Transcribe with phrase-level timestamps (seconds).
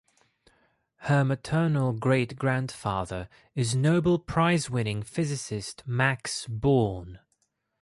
[1.05, 7.19] Her maternal great-grandfather is Nobel prize-winning physicist Max Born.